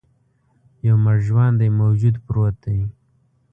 یو 0.87 0.95
مړ 1.03 1.15
ژواندی 1.27 1.69
موجود 1.81 2.15
پروت 2.25 2.55
دی. 2.63 2.79